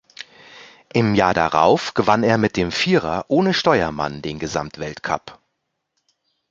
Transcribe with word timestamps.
Im 0.93 1.13
Jahr 1.13 1.35
darauf 1.35 1.93
gewann 1.93 2.23
er 2.23 2.39
mit 2.39 2.57
dem 2.57 2.71
Vierer 2.71 3.25
ohne 3.27 3.53
Steuermann 3.53 4.23
den 4.23 4.39
Gesamtweltcup. 4.39 5.37